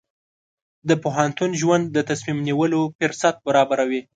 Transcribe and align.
د 0.89 0.91
پوهنتون 1.03 1.49
ژوند 1.61 1.85
د 1.95 1.97
تصمیم 2.09 2.37
نیولو 2.47 2.81
فرصت 2.99 3.35
برابروي. 3.47 4.01